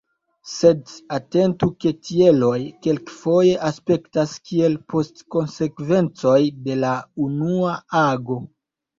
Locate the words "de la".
6.69-6.95